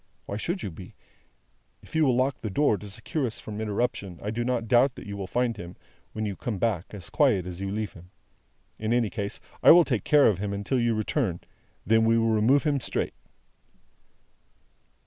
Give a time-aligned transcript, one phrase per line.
[0.25, 0.95] Why should you be?
[1.83, 4.95] If you will lock the door to secure us from interruption, I do not doubt
[4.95, 5.75] that you will find him,
[6.13, 8.09] when you come back, as quiet as you leave him.
[8.79, 11.45] In any case, I will take care of him until you return, and
[11.85, 13.13] then we will remove him straight."